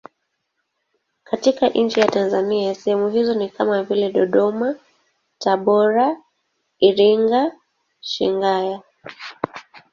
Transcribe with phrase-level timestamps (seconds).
[1.23, 4.75] Katika nchi ya Tanzania sehemu hizo ni kama vile Dodoma,
[5.37, 6.17] Tabora,
[6.79, 7.51] Iringa,
[7.99, 8.81] Shinyanga.